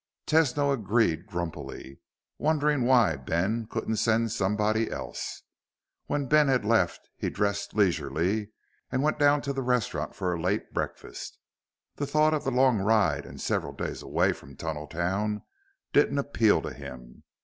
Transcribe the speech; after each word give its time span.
Tesno 0.25 0.71
agreed 0.73 1.27
grumpily, 1.27 1.99
wondering 2.39 2.85
why 2.85 3.15
Ben 3.17 3.67
couldn't 3.67 3.97
send 3.97 4.31
somebody 4.31 4.89
else. 4.89 5.43
When 6.07 6.25
Ben 6.25 6.47
had 6.47 6.65
left, 6.65 7.07
he 7.15 7.29
dressed 7.29 7.75
leisurely 7.75 8.49
and 8.91 9.03
went 9.03 9.19
down 9.19 9.43
to 9.43 9.53
the 9.53 9.61
restaurant 9.61 10.15
for 10.15 10.33
a 10.33 10.41
late 10.41 10.73
breakfast. 10.73 11.37
The 11.97 12.07
thought 12.07 12.33
of 12.33 12.43
the 12.43 12.49
long 12.51 12.79
ride 12.79 13.27
and 13.27 13.39
several 13.39 13.73
days 13.73 14.01
away 14.01 14.33
from 14.33 14.55
Tunneltown 14.55 15.43
didn't 15.93 16.17
appeal 16.17 16.63
to 16.63 16.73
him. 16.73 17.21